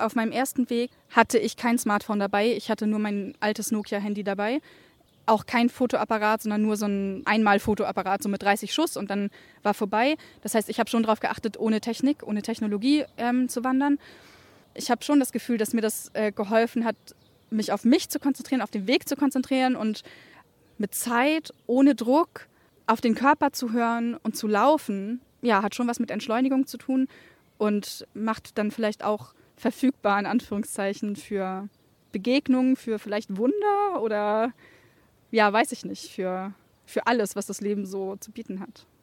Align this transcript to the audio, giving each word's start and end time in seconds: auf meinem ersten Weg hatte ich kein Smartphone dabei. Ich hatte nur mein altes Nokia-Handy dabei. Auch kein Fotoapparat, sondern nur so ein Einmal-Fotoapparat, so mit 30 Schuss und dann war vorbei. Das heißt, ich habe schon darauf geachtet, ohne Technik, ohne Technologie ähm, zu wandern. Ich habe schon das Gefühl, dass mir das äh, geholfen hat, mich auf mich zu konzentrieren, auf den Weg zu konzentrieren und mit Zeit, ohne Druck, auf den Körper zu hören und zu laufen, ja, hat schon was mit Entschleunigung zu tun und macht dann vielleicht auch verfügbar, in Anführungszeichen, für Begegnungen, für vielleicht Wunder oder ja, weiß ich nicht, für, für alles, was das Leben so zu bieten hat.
auf 0.00 0.14
meinem 0.14 0.32
ersten 0.32 0.70
Weg 0.70 0.90
hatte 1.10 1.38
ich 1.38 1.56
kein 1.56 1.78
Smartphone 1.78 2.18
dabei. 2.18 2.52
Ich 2.52 2.70
hatte 2.70 2.86
nur 2.86 2.98
mein 2.98 3.34
altes 3.40 3.70
Nokia-Handy 3.70 4.24
dabei. 4.24 4.60
Auch 5.26 5.46
kein 5.46 5.68
Fotoapparat, 5.68 6.42
sondern 6.42 6.62
nur 6.62 6.76
so 6.76 6.86
ein 6.86 7.22
Einmal-Fotoapparat, 7.24 8.22
so 8.22 8.28
mit 8.28 8.42
30 8.42 8.72
Schuss 8.72 8.96
und 8.96 9.10
dann 9.10 9.30
war 9.62 9.74
vorbei. 9.74 10.16
Das 10.42 10.54
heißt, 10.54 10.68
ich 10.68 10.80
habe 10.80 10.90
schon 10.90 11.02
darauf 11.02 11.20
geachtet, 11.20 11.58
ohne 11.58 11.80
Technik, 11.80 12.26
ohne 12.26 12.42
Technologie 12.42 13.04
ähm, 13.16 13.48
zu 13.48 13.62
wandern. 13.62 13.98
Ich 14.74 14.90
habe 14.90 15.04
schon 15.04 15.20
das 15.20 15.32
Gefühl, 15.32 15.58
dass 15.58 15.72
mir 15.72 15.82
das 15.82 16.10
äh, 16.14 16.32
geholfen 16.32 16.84
hat, 16.84 16.96
mich 17.50 17.72
auf 17.72 17.84
mich 17.84 18.08
zu 18.08 18.18
konzentrieren, 18.18 18.62
auf 18.62 18.70
den 18.70 18.86
Weg 18.86 19.08
zu 19.08 19.16
konzentrieren 19.16 19.76
und 19.76 20.02
mit 20.78 20.94
Zeit, 20.94 21.52
ohne 21.66 21.94
Druck, 21.94 22.48
auf 22.86 23.00
den 23.00 23.14
Körper 23.14 23.52
zu 23.52 23.72
hören 23.72 24.16
und 24.22 24.36
zu 24.36 24.48
laufen, 24.48 25.20
ja, 25.42 25.62
hat 25.62 25.74
schon 25.74 25.86
was 25.86 26.00
mit 26.00 26.10
Entschleunigung 26.10 26.66
zu 26.66 26.76
tun 26.76 27.08
und 27.58 28.06
macht 28.14 28.58
dann 28.58 28.70
vielleicht 28.70 29.04
auch 29.04 29.34
verfügbar, 29.60 30.18
in 30.18 30.26
Anführungszeichen, 30.26 31.16
für 31.16 31.68
Begegnungen, 32.12 32.76
für 32.76 32.98
vielleicht 32.98 33.36
Wunder 33.36 34.02
oder 34.02 34.52
ja, 35.30 35.52
weiß 35.52 35.72
ich 35.72 35.84
nicht, 35.84 36.10
für, 36.10 36.52
für 36.86 37.06
alles, 37.06 37.36
was 37.36 37.46
das 37.46 37.60
Leben 37.60 37.86
so 37.86 38.16
zu 38.16 38.32
bieten 38.32 38.60
hat. 38.60 38.86